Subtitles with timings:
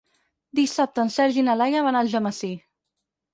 [0.59, 2.51] Dissabte en Sergi i na Laia van a Algemesí.